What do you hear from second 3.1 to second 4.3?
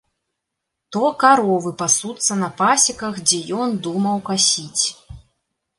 дзе ён думаў